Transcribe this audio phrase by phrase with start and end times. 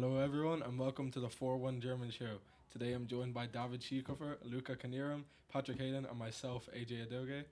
[0.00, 2.38] Hello, everyone, and welcome to the 4 1 German show.
[2.70, 7.42] Today I'm joined by David Schiekofer, Luca Kaniram, Patrick Hayden, and myself, AJ Adoge.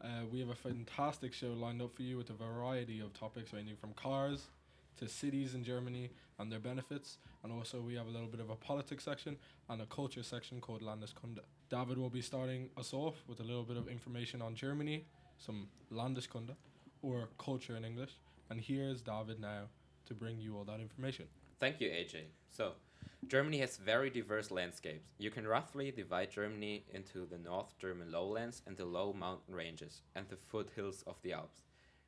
[0.00, 3.52] Uh, we have a fantastic show lined up for you with a variety of topics
[3.52, 4.50] ranging from cars
[4.98, 7.18] to cities in Germany and their benefits.
[7.42, 9.36] And also, we have a little bit of a politics section
[9.68, 11.40] and a culture section called Landeskunde.
[11.70, 15.06] David will be starting us off with a little bit of information on Germany,
[15.38, 16.54] some Landeskunde,
[17.02, 18.12] or culture in English.
[18.48, 19.62] And here's David now
[20.06, 21.26] to bring you all that information.
[21.60, 22.22] Thank you, AJ.
[22.50, 22.72] So,
[23.26, 25.10] Germany has very diverse landscapes.
[25.18, 30.00] You can roughly divide Germany into the North German lowlands and the low mountain ranges,
[30.16, 31.60] and the foothills of the Alps.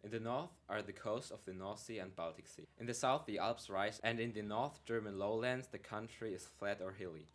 [0.03, 2.67] In the north are the coasts of the North Sea and Baltic Sea.
[2.81, 6.49] In the south, the Alps rise, and in the North German lowlands, the country is
[6.59, 7.29] flat or hilly.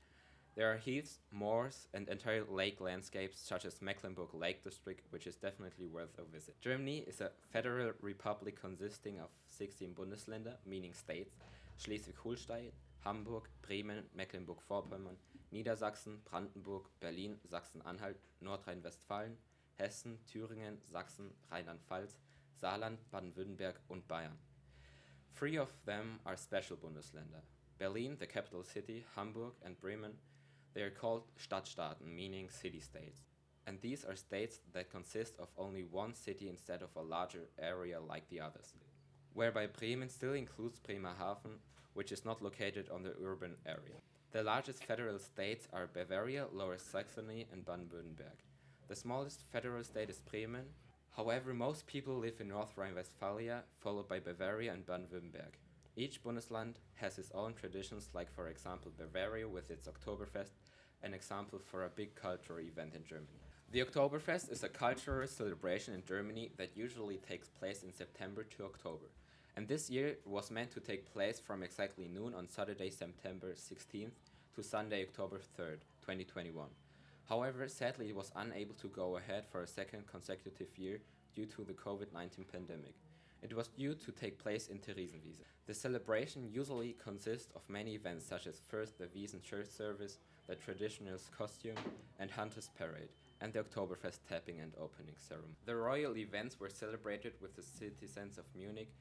[0.56, 5.36] There are heaths, moors, and entire lake landscapes, such as Mecklenburg Lake District, which is
[5.36, 6.60] definitely worth a visit.
[6.62, 11.36] Germany is a federal republic consisting of 16 Bundesländer, meaning states,
[11.78, 12.72] Schleswig-Holstein,
[13.04, 15.18] Hamburg, Bremen, Mecklenburg-Vorpommern,
[15.52, 19.38] Niedersachsen, Brandenburg, Berlin, Sachsen-Anhalt, Nordrhein-Westfalen,
[19.76, 22.18] Hessen, Thüringen, Sachsen, Rheinland-Pfalz,
[22.56, 24.38] Saarland, Baden-Württemberg und Bayern.
[25.36, 27.44] Three of them are special Bundesländer.
[27.78, 30.18] Berlin, the capital city, Hamburg, and Bremen,
[30.74, 33.24] they are called Stadtstaaten, meaning city-states.
[33.68, 38.00] And these are states that consist of only one city instead of a larger area
[38.00, 38.74] like the others.
[39.38, 41.60] Whereby Bremen still includes Bremerhaven,
[41.94, 44.02] which is not located on the urban area.
[44.32, 48.40] The largest federal states are Bavaria, Lower Saxony, and Baden-Württemberg.
[48.88, 50.66] The smallest federal state is Bremen,
[51.18, 55.54] However, most people live in North Rhine-Westphalia, followed by Bavaria and Baden-Württemberg.
[55.96, 60.54] Each Bundesland has its own traditions, like for example Bavaria with its Oktoberfest,
[61.02, 63.42] an example for a big cultural event in Germany.
[63.72, 68.66] The Oktoberfest is a cultural celebration in Germany that usually takes place in September to
[68.66, 69.08] October.
[69.58, 74.12] And this year was meant to take place from exactly noon on Saturday, September 16th
[74.56, 76.68] to Sunday, October 3rd, 2021.
[77.28, 81.00] However, sadly, it was unable to go ahead for a second consecutive year
[81.34, 82.94] due to the COVID 19 pandemic.
[83.42, 85.42] It was due to take place in Theresienwiese.
[85.66, 90.56] The celebration usually consists of many events such as first the Wiesen church service, the
[90.56, 91.78] traditional costume
[92.20, 93.10] and hunters parade,
[93.42, 95.56] and the Oktoberfest tapping and opening ceremony.
[95.66, 98.92] The royal events were celebrated with the citizens of Munich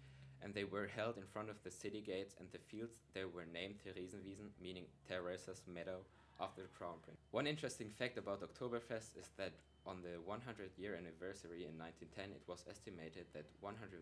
[0.42, 3.46] and they were held in front of the city gates and the fields they were
[3.52, 6.00] named Theresienwiesen, meaning Teresa's meadow,
[6.40, 7.20] after the Crown Prince.
[7.30, 9.52] One interesting fact about Oktoberfest is that
[9.86, 13.94] on the 100 year anniversary in 1910, it was estimated that 120,000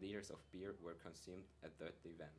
[0.00, 2.36] liters of beer were consumed at that event.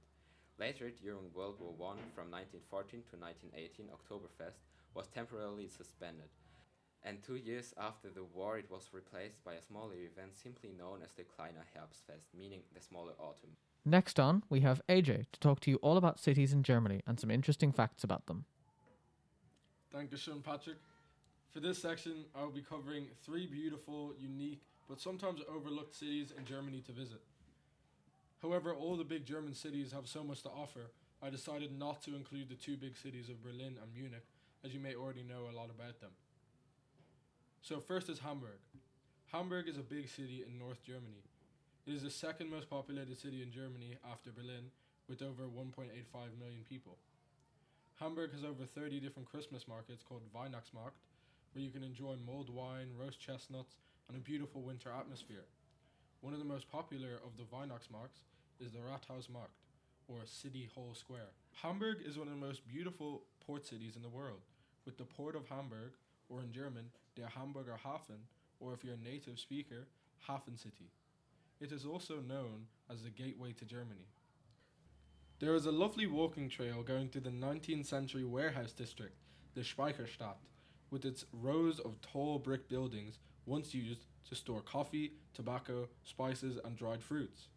[0.59, 4.61] Later, during World War I, from 1914 to 1918, Oktoberfest
[4.93, 6.29] was temporarily suspended.
[7.03, 10.99] And two years after the war, it was replaced by a smaller event simply known
[11.03, 13.57] as the Kleiner Herbstfest, meaning the smaller autumn.
[13.83, 17.19] Next on, we have AJ to talk to you all about cities in Germany and
[17.19, 18.45] some interesting facts about them.
[19.91, 20.77] Thank you, Sean Patrick.
[21.51, 26.45] For this section, I will be covering three beautiful, unique, but sometimes overlooked cities in
[26.45, 27.21] Germany to visit.
[28.41, 30.91] However, all the big German cities have so much to offer,
[31.21, 34.25] I decided not to include the two big cities of Berlin and Munich,
[34.63, 36.11] as you may already know a lot about them.
[37.63, 38.57] So, first is Hamburg.
[39.31, 41.21] Hamburg is a big city in North Germany.
[41.85, 44.73] It is the second most populated city in Germany after Berlin,
[45.07, 45.93] with over 1.85
[46.39, 46.97] million people.
[47.99, 50.97] Hamburg has over 30 different Christmas markets called Weihnachtsmarkt,
[51.53, 53.75] where you can enjoy mulled wine, roast chestnuts,
[54.07, 55.45] and a beautiful winter atmosphere.
[56.21, 58.25] One of the most popular of the Weihnachtsmarkts
[58.59, 59.61] is the Rathausmarkt,
[60.07, 61.29] or City Hall Square.
[61.61, 64.41] Hamburg is one of the most beautiful port cities in the world,
[64.83, 65.91] with the Port of Hamburg,
[66.27, 66.85] or in German,
[67.15, 68.27] der Hamburger Hafen,
[68.59, 69.87] or if you're a native speaker,
[70.27, 70.91] Hafen City.
[71.59, 74.07] It is also known as the gateway to Germany.
[75.39, 79.17] There is a lovely walking trail going through the 19th century warehouse district,
[79.55, 80.37] the Speicherstadt,
[80.89, 86.77] with its rows of tall brick buildings once used to store coffee, tobacco, spices, and
[86.77, 87.47] dried fruits.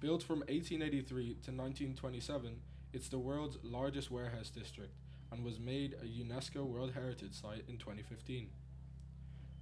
[0.00, 2.60] Built from 1883 to 1927,
[2.92, 4.94] it's the world's largest warehouse district
[5.32, 8.48] and was made a UNESCO World Heritage Site in 2015.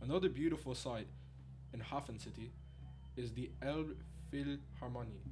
[0.02, 1.08] Another beautiful site
[1.72, 2.52] in Hafen City
[3.16, 5.24] is the Elbphilharmonie,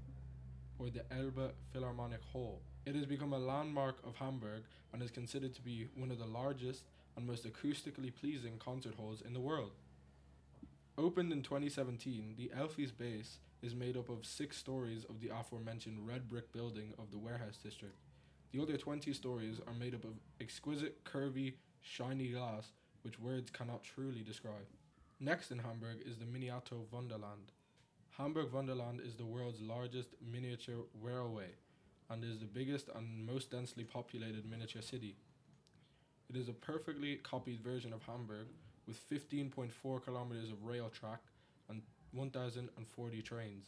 [0.78, 2.61] or the Elbe Philharmonic Hall.
[2.87, 4.62] It has become a landmark of Hamburg
[4.93, 6.84] and is considered to be one of the largest
[7.16, 9.72] and most acoustically pleasing concert halls in the world.
[10.96, 16.06] Opened in 2017, the Elphi's base is made up of six stories of the aforementioned
[16.06, 17.96] red brick building of the warehouse district.
[18.52, 22.72] The other 20 stories are made up of exquisite, curvy, shiny glass
[23.05, 24.67] which words cannot truly describe.
[25.21, 27.53] Next in Hamburg is the Miniatur Wunderland.
[28.17, 31.51] Hamburg Wunderland is the world's largest miniature railway
[32.11, 35.17] and is the biggest and most densely populated miniature city.
[36.31, 38.47] It is a perfectly copied version of Hamburg
[38.87, 41.21] with 15.4 kilometers of rail track
[41.69, 43.67] and 1,040 trains,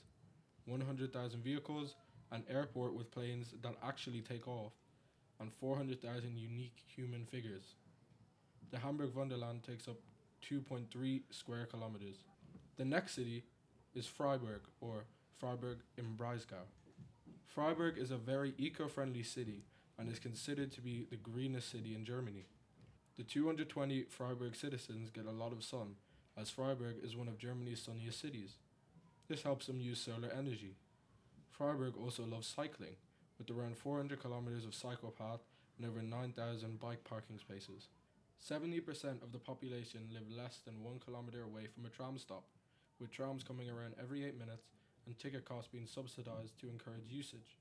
[0.64, 1.94] 100,000 vehicles,
[2.32, 4.72] an airport with planes that actually take off,
[5.40, 7.74] and 400,000 unique human figures.
[8.70, 9.96] The Hamburg Wonderland takes up
[10.50, 12.16] 2.3 square kilometers.
[12.76, 13.44] The next city
[13.94, 15.04] is Freiburg, or
[15.38, 16.66] Freiburg im Breisgau.
[17.46, 19.62] Freiburg is a very eco friendly city
[19.98, 22.44] and is considered to be the greenest city in Germany.
[23.16, 25.94] The 220 Freiburg citizens get a lot of sun,
[26.36, 28.56] as Freiburg is one of Germany's sunniest cities.
[29.28, 30.76] This helps them use solar energy.
[31.50, 32.96] Freiburg also loves cycling,
[33.38, 35.40] with around 400 kilometers of cycle path
[35.78, 37.88] and over 9,000 bike parking spaces.
[38.42, 42.44] 70% of the population live less than one kilometer away from a tram stop,
[43.00, 44.68] with trams coming around every 8 minutes
[45.06, 47.56] and ticket costs being subsidized to encourage usage.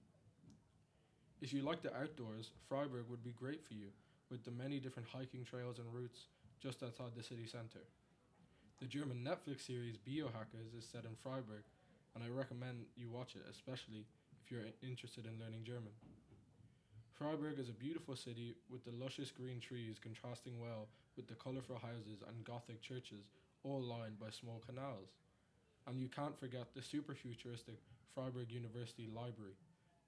[1.42, 3.88] If you like the outdoors, Freiburg would be great for you,
[4.32, 6.28] with the many different hiking trails and routes
[6.60, 7.86] just outside the city centre.
[8.80, 11.64] The German Netflix series Biohackers is set in Freiburg,
[12.16, 14.06] and I recommend you watch it, especially
[14.42, 15.92] if you're interested in learning German.
[17.18, 21.80] Freiburg is a beautiful city with the luscious green trees contrasting well with the colourful
[21.80, 23.24] houses and Gothic churches,
[23.64, 25.16] all lined by small canals.
[25.88, 27.78] And you can't forget the super futuristic
[28.14, 29.56] Freiburg University Library,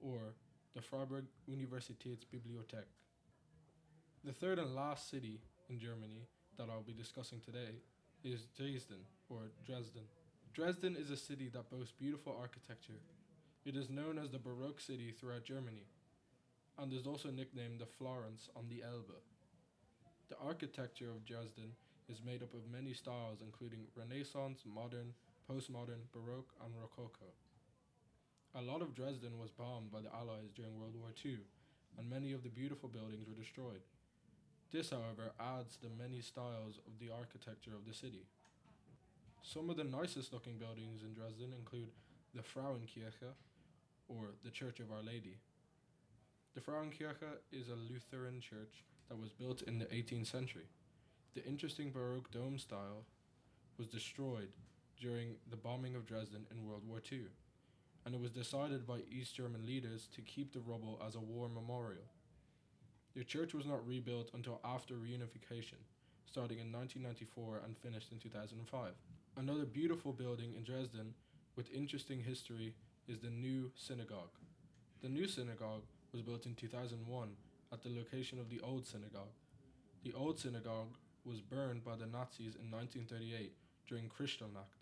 [0.01, 0.33] or
[0.75, 2.88] the Freiburg Universitätsbibliothek.
[4.25, 5.39] The third and last city
[5.69, 6.27] in Germany
[6.57, 7.80] that I'll be discussing today
[8.24, 9.00] is Dresden,
[9.30, 10.04] or Dresden.
[10.54, 13.00] Dresden is a city that boasts beautiful architecture.
[13.65, 15.86] It is known as the Baroque city throughout Germany,
[16.79, 19.18] and is also nicknamed the Florence on the Elbe.
[20.29, 21.74] The architecture of Dresden
[22.09, 25.13] is made up of many styles, including Renaissance, modern,
[25.50, 27.31] postmodern, Baroque, and Rococo.
[28.56, 31.38] A lot of Dresden was bombed by the Allies during World War II,
[31.97, 33.81] and many of the beautiful buildings were destroyed.
[34.71, 38.25] This, however, adds the many styles of the architecture of the city.
[39.41, 41.89] Some of the nicest looking buildings in Dresden include
[42.35, 43.31] the Frauenkirche,
[44.09, 45.38] or the Church of Our Lady.
[46.55, 50.67] The Frauenkirche is a Lutheran church that was built in the 18th century.
[51.35, 53.05] The interesting Baroque dome style
[53.77, 54.49] was destroyed
[54.99, 57.21] during the bombing of Dresden in World War II,
[58.05, 61.47] and it was decided by East German leaders to keep the rubble as a war
[61.47, 62.09] memorial.
[63.15, 65.81] The church was not rebuilt until after reunification,
[66.25, 68.94] starting in 1994 and finished in 2005.
[69.38, 71.13] Another beautiful building in Dresden
[71.55, 72.73] with interesting history
[73.07, 74.38] is the New Synagogue.
[75.01, 77.30] The New Synagogue was built in 2001
[77.71, 79.36] at the location of the Old Synagogue.
[80.04, 80.95] The Old Synagogue
[81.25, 83.54] was burned by the Nazis in 1938
[83.88, 84.80] during Kristallnacht,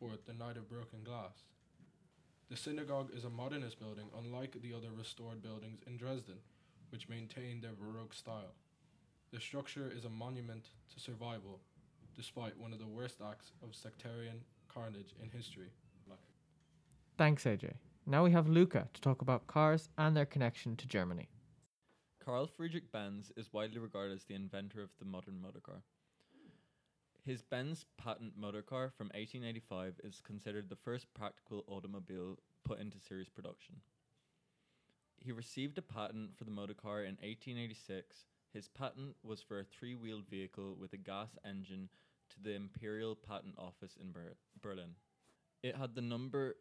[0.00, 1.44] or the Night of Broken Glass.
[2.50, 6.38] The synagogue is a modernist building unlike the other restored buildings in Dresden,
[6.90, 8.54] which maintain their Baroque style.
[9.32, 11.60] The structure is a monument to survival,
[12.16, 14.40] despite one of the worst acts of sectarian
[14.72, 15.70] carnage in history.
[17.18, 17.72] Thanks, AJ.
[18.10, 21.28] Now we have Luca to talk about cars and their connection to Germany.
[22.24, 25.82] Carl Friedrich Benz is widely regarded as the inventor of the modern motor car.
[27.22, 32.98] His Benz patent motor car from 1885 is considered the first practical automobile put into
[32.98, 33.74] series production.
[35.18, 38.24] He received a patent for the motor car in 1886.
[38.54, 41.90] His patent was for a three wheeled vehicle with a gas engine
[42.30, 44.94] to the Imperial Patent Office in Ber- Berlin.
[45.62, 46.56] It had the number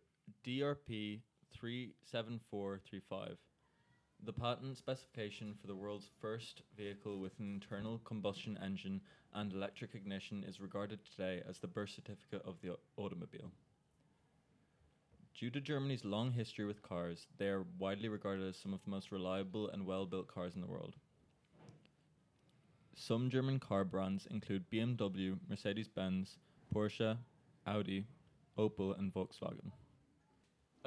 [0.46, 1.22] DRP
[1.54, 3.38] 37435.
[4.24, 9.02] The patent specification for the world's first vehicle with an internal combustion engine
[9.34, 13.52] and electric ignition is regarded today as the birth certificate of the automobile.
[15.40, 18.90] Due to Germany's long history with cars, they are widely regarded as some of the
[18.90, 20.96] most reliable and well built cars in the world.
[22.96, 26.40] Some German car brands include BMW, Mercedes Benz,
[26.74, 27.18] Porsche,
[27.68, 28.08] Audi,
[28.58, 29.72] Opel, and Volkswagen.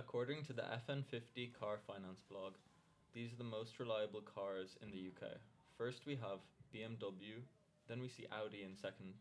[0.00, 2.54] According to the FN50 Car Finance blog,
[3.12, 5.36] these are the most reliable cars in the UK.
[5.76, 6.40] First, we have
[6.74, 7.44] BMW,
[7.86, 9.12] then we see Audi in second.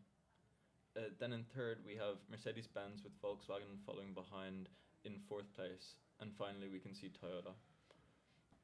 [0.96, 4.70] Uh, then in third, we have Mercedes Benz with Volkswagen following behind
[5.04, 5.96] in fourth place.
[6.18, 7.52] And finally, we can see Toyota.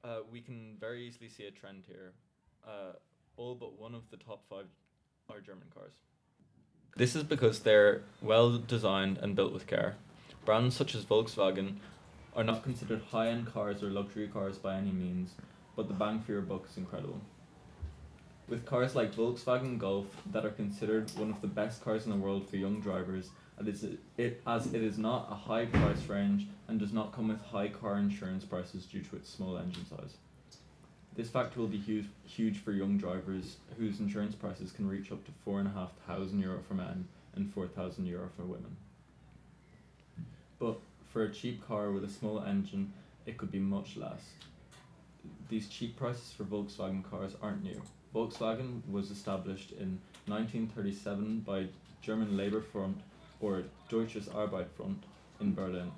[0.02, 2.14] Uh, we can very easily see a trend here.
[2.66, 2.92] Uh,
[3.36, 4.68] all but one of the top five
[5.28, 5.92] are German cars.
[6.96, 9.96] This is because they're well designed and built with care.
[10.46, 11.76] Brands such as Volkswagen
[12.36, 15.32] are not considered high end cars or luxury cars by any means,
[15.74, 17.20] but the bang for your buck is incredible.
[18.48, 22.16] With cars like Volkswagen Golf that are considered one of the best cars in the
[22.16, 23.30] world for young drivers,
[23.64, 23.86] is
[24.18, 27.68] it, as it is not a high price range and does not come with high
[27.68, 30.16] car insurance prices due to its small engine size.
[31.16, 35.24] This factor will be huge, huge for young drivers whose insurance prices can reach up
[35.24, 38.76] to four and a half thousand euro for men and four thousand euro for women.
[40.58, 40.78] But
[41.12, 42.92] for a cheap car with a small engine,
[43.26, 44.22] it could be much less.
[45.48, 47.80] These cheap prices for Volkswagen cars aren't new.
[48.14, 51.66] Volkswagen was established in 1937 by
[52.02, 52.98] German Labour Front
[53.40, 55.02] or Deutsches Arbeiterfront
[55.40, 55.92] in Berlin.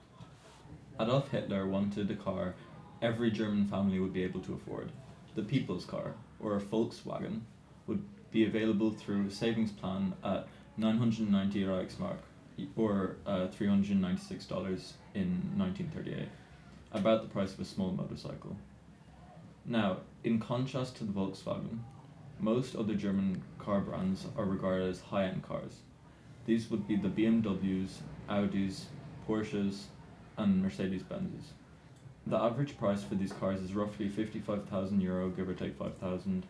[1.00, 2.54] Adolf Hitler wanted a car
[3.00, 4.90] every German family would be able to afford.
[5.34, 7.42] The People's Car, or a Volkswagen,
[7.86, 12.18] would be available through a savings plan at 990 Reichsmark,
[12.76, 13.90] or uh, $396
[15.14, 16.28] in 1938,
[16.92, 18.56] about the price of a small motorcycle.
[19.64, 21.80] Now, in contrast to the Volkswagen,
[22.40, 25.80] most other German car brands are regarded as high end cars.
[26.46, 27.90] These would be the BMWs,
[28.30, 28.84] Audis,
[29.28, 29.84] Porsches,
[30.36, 31.52] and Mercedes Benzes.
[32.26, 36.46] The average price for these cars is roughly 55,000 euro, give or take 5,000.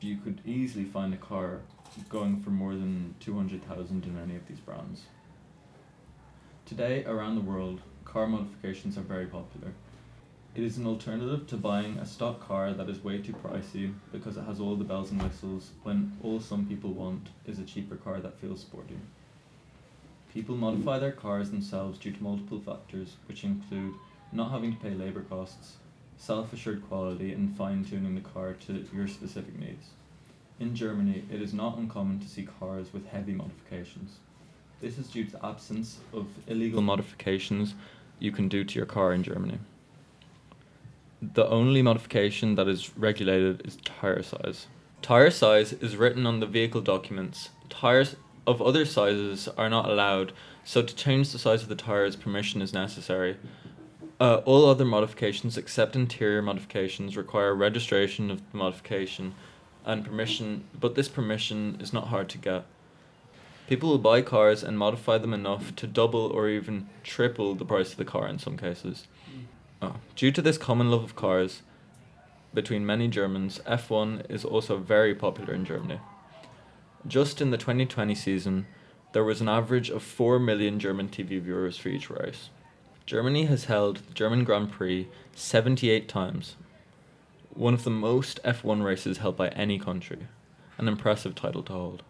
[0.00, 1.60] You could easily find a car
[2.08, 5.02] going for more than 200,000 in any of these brands.
[6.72, 9.74] Today, around the world, car modifications are very popular.
[10.54, 14.38] It is an alternative to buying a stock car that is way too pricey because
[14.38, 17.96] it has all the bells and whistles when all some people want is a cheaper
[17.96, 18.96] car that feels sporty.
[20.32, 23.92] People modify their cars themselves due to multiple factors, which include
[24.32, 25.76] not having to pay labour costs,
[26.16, 29.88] self assured quality, and fine tuning the car to your specific needs.
[30.58, 34.20] In Germany, it is not uncommon to see cars with heavy modifications.
[34.82, 37.76] This is due to the absence of illegal modifications
[38.18, 39.60] you can do to your car in Germany.
[41.22, 44.66] The only modification that is regulated is tire size.
[45.00, 47.50] Tire size is written on the vehicle documents.
[47.70, 50.32] Tires of other sizes are not allowed,
[50.64, 53.36] so to change the size of the tires, permission is necessary.
[54.18, 59.36] Uh, all other modifications except interior modifications require registration of the modification
[59.84, 62.64] and permission, but this permission is not hard to get.
[63.72, 67.92] People will buy cars and modify them enough to double or even triple the price
[67.92, 69.06] of the car in some cases.
[69.26, 69.44] Mm.
[69.80, 69.96] Oh.
[70.14, 71.62] Due to this common love of cars
[72.52, 76.00] between many Germans, F1 is also very popular in Germany.
[77.06, 78.66] Just in the 2020 season,
[79.14, 82.50] there was an average of 4 million German TV viewers for each race.
[83.06, 86.56] Germany has held the German Grand Prix 78 times,
[87.54, 90.26] one of the most F1 races held by any country.
[90.76, 92.02] An impressive title to hold.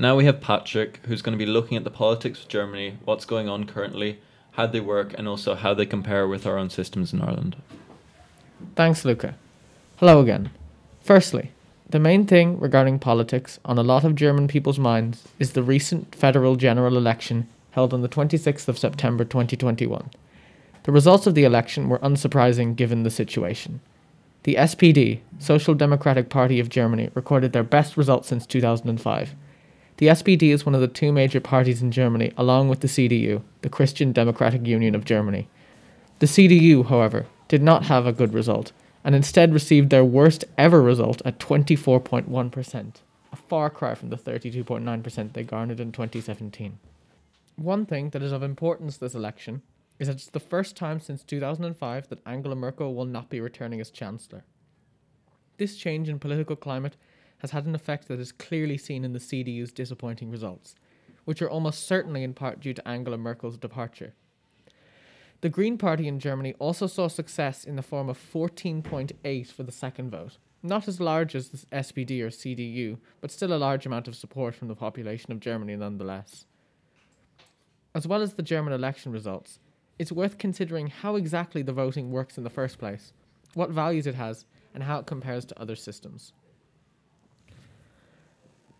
[0.00, 3.24] Now we have Patrick, who's going to be looking at the politics of Germany, what's
[3.24, 4.20] going on currently,
[4.52, 7.56] how they work, and also how they compare with our own systems in Ireland.
[8.76, 9.34] Thanks, Luca.
[9.96, 10.50] Hello again.
[11.00, 11.50] Firstly,
[11.90, 16.14] the main thing regarding politics on a lot of German people's minds is the recent
[16.14, 20.10] federal general election held on the 26th of September 2021.
[20.84, 23.80] The results of the election were unsurprising given the situation.
[24.44, 29.34] The SPD, Social Democratic Party of Germany, recorded their best results since 2005.
[29.98, 33.42] The SPD is one of the two major parties in Germany, along with the CDU,
[33.62, 35.48] the Christian Democratic Union of Germany.
[36.20, 38.70] The CDU, however, did not have a good result,
[39.02, 42.92] and instead received their worst ever result at 24.1%,
[43.32, 46.78] a far cry from the 32.9% they garnered in 2017.
[47.56, 49.62] One thing that is of importance this election
[49.98, 53.80] is that it's the first time since 2005 that Angela Merkel will not be returning
[53.80, 54.44] as Chancellor.
[55.56, 56.94] This change in political climate
[57.38, 60.74] has had an effect that is clearly seen in the CDU's disappointing results,
[61.24, 64.14] which are almost certainly in part due to Angela Merkel's departure.
[65.40, 69.70] The Green Party in Germany also saw success in the form of 14.8 for the
[69.70, 70.38] second vote.
[70.64, 74.56] Not as large as the SPD or CDU, but still a large amount of support
[74.56, 76.44] from the population of Germany nonetheless.
[77.94, 79.60] As well as the German election results,
[79.98, 83.12] it's worth considering how exactly the voting works in the first place,
[83.54, 86.32] what values it has, and how it compares to other systems.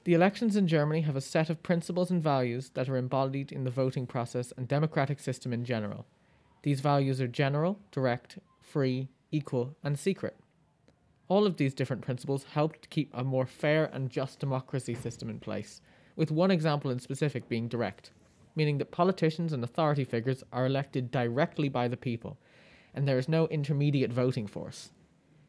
[0.09, 3.65] The elections in Germany have a set of principles and values that are embodied in
[3.65, 6.07] the voting process and democratic system in general.
[6.63, 10.35] These values are general, direct, free, equal, and secret.
[11.29, 15.29] All of these different principles help to keep a more fair and just democracy system
[15.29, 15.83] in place,
[16.17, 18.13] with one example in specific being direct,
[18.57, 22.39] meaning that politicians and authority figures are elected directly by the people,
[22.95, 24.89] and there is no intermediate voting force.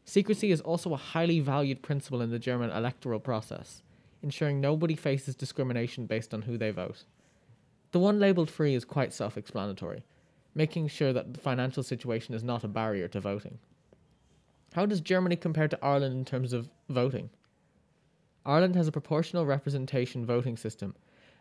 [0.04, 3.84] Secrecy is also a highly valued principle in the German electoral process,
[4.22, 7.06] ensuring nobody faces discrimination based on who they vote.
[7.92, 10.04] The one labelled free is quite self explanatory
[10.56, 13.60] making sure that the financial situation is not a barrier to voting.
[14.74, 17.30] How does Germany compare to Ireland in terms of voting?
[18.46, 20.96] Ireland has a proportional representation voting system,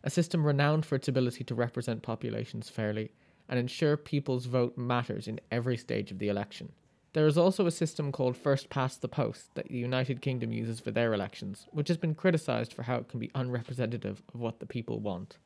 [0.05, 3.11] a system renowned for its ability to represent populations fairly
[3.49, 6.71] and ensure people's vote matters in every stage of the election.
[7.15, 10.79] There is also a system called First Past the Post that the United Kingdom uses
[10.79, 14.61] for their elections, which has been criticised for how it can be unrepresentative of what
[14.61, 15.39] the people want.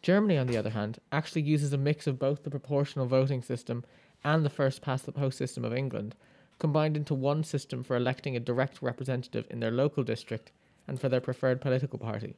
[0.00, 3.84] Germany, on the other hand, actually uses a mix of both the proportional voting system
[4.24, 6.14] and the First Past the Post system of England,
[6.58, 10.52] combined into one system for electing a direct representative in their local district
[10.88, 12.36] and for their preferred political party.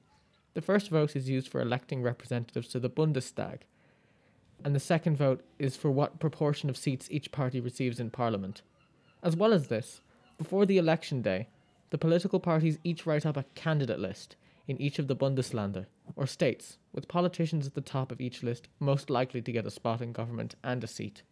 [0.55, 3.61] The first vote is used for electing representatives to the Bundestag,
[4.65, 8.63] and the second vote is for what proportion of seats each party receives in Parliament.
[9.23, 10.01] As well as this,
[10.39, 11.49] before the election day,
[11.91, 16.27] the political parties each write up a candidate list in each of the Bundesländer, or
[16.27, 20.01] states, with politicians at the top of each list most likely to get a spot
[20.01, 21.23] in government and a seat.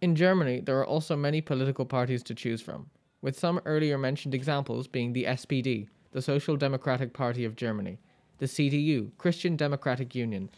[0.00, 2.90] In Germany, there are also many political parties to choose from,
[3.20, 7.98] with some earlier mentioned examples being the SPD, the Social Democratic Party of Germany,
[8.38, 10.50] the CDU, Christian Democratic Union,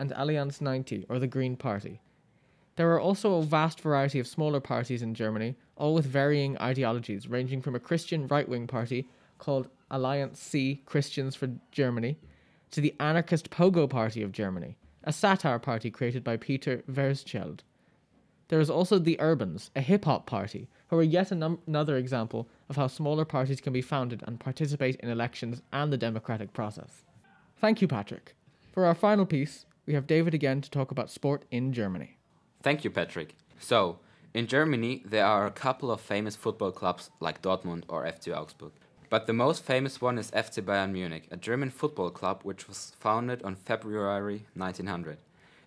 [0.00, 2.00] and Allianz 90, or the Green Party.
[2.76, 7.28] There are also a vast variety of smaller parties in Germany, all with varying ideologies,
[7.28, 12.18] ranging from a Christian right wing party called Alliance C Christians for Germany
[12.70, 17.60] to the anarchist Pogo Party of Germany, a satire party created by Peter Verzscheld.
[18.48, 22.76] There is also the Urbans, a hip hop party, who are yet another example of
[22.76, 27.04] how smaller parties can be founded and participate in elections and the democratic process.
[27.60, 28.34] Thank you, Patrick.
[28.72, 32.16] For our final piece, we have David again to talk about sport in Germany.
[32.62, 33.34] Thank you, Patrick.
[33.58, 33.98] So,
[34.32, 38.70] in Germany, there are a couple of famous football clubs like Dortmund or FC Augsburg.
[39.08, 42.92] But the most famous one is FC Bayern Munich, a German football club which was
[43.00, 45.18] founded on February 1900.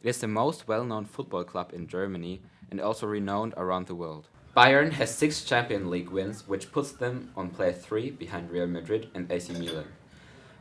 [0.01, 2.39] It is the most well known football club in Germany
[2.71, 4.29] and also renowned around the world.
[4.55, 9.09] Bayern has six Champions League wins, which puts them on place 3 behind Real Madrid
[9.13, 9.87] and AC Milan.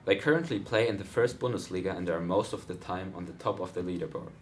[0.04, 3.32] They currently play in the first Bundesliga and are most of the time on the
[3.32, 4.32] top of the leaderboard.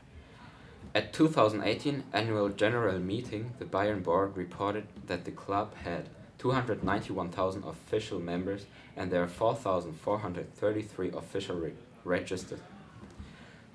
[0.94, 8.18] At 2018 annual general meeting, the Bayern board reported that the club had 291,000 official
[8.18, 8.64] members
[8.96, 11.72] and there are 4,433 official re-
[12.04, 12.60] registered.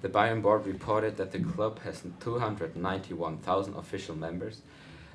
[0.02, 4.62] The Bayern board reported that the club has 291,000 official members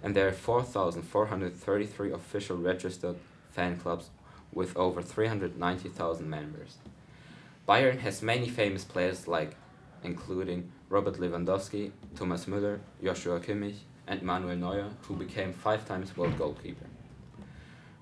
[0.03, 3.17] and there are 4,433 official registered
[3.51, 4.11] fan clubs
[4.53, 6.77] with over 390,000 members.
[7.69, 9.57] Bayern has many famous players like
[10.03, 16.37] including Robert Lewandowski, Thomas Müller, Joshua Kimmich, and Manuel Neuer, who became five times world
[16.37, 16.87] goalkeeper.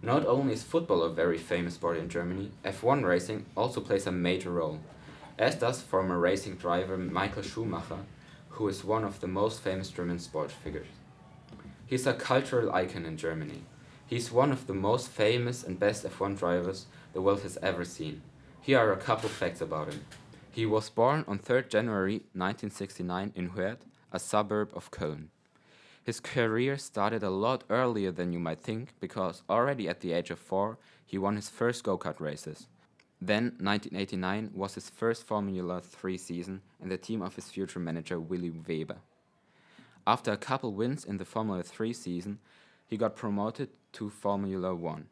[0.00, 4.12] Not only is football a very famous sport in Germany, F1 racing also plays a
[4.12, 4.80] major role,
[5.38, 7.98] as does former racing driver Michael Schumacher,
[8.50, 10.86] who is one of the most famous German sports figures.
[11.86, 13.62] He's a cultural icon in Germany.
[14.08, 18.22] He's one of the most famous and best F1 drivers the world has ever seen.
[18.62, 20.02] Here are a couple facts about him.
[20.50, 25.26] He was born on 3rd January 1969 in Hürth, a suburb of Köln.
[26.02, 30.30] His career started a lot earlier than you might think because already at the age
[30.30, 32.66] of 4 he won his first go-kart races.
[33.20, 38.18] Then 1989 was his first Formula 3 season in the team of his future manager
[38.18, 39.00] Willy Weber.
[40.06, 42.38] After a couple wins in the Formula 3 season,
[42.88, 45.06] he got promoted to Formula 1.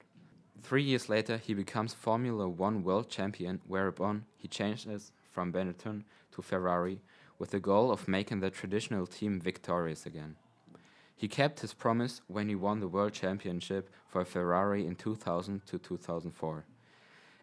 [0.63, 6.43] Three years later, he becomes Formula 1 world champion, whereupon he changes from Benetton to
[6.43, 7.01] Ferrari
[7.39, 10.37] with the goal of making the traditional team victorious again.
[11.15, 15.79] He kept his promise when he won the world championship for Ferrari in 2000 to
[15.79, 16.65] 2004.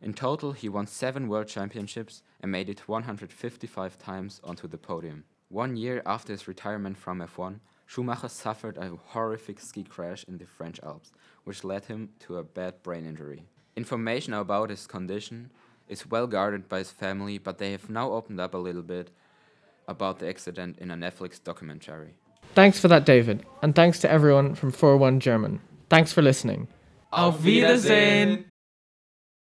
[0.01, 5.23] In total, he won seven world championships and made it 155 times onto the podium.
[5.49, 10.45] One year after his retirement from F1, Schumacher suffered a horrific ski crash in the
[10.45, 11.11] French Alps,
[11.43, 13.43] which led him to a bad brain injury.
[13.75, 15.51] Information about his condition
[15.87, 19.11] is well guarded by his family, but they have now opened up a little bit
[19.87, 22.13] about the accident in a Netflix documentary.
[22.55, 25.59] Thanks for that, David, and thanks to everyone from 41 German.
[25.89, 26.67] Thanks for listening.
[27.11, 28.45] Auf Wiedersehen!